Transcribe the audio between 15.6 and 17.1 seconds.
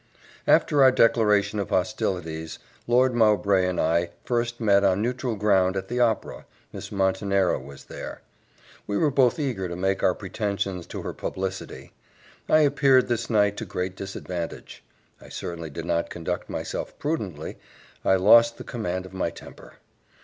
did not conduct myself